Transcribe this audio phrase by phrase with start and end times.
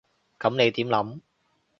[0.39, 1.19] 噉你點諗？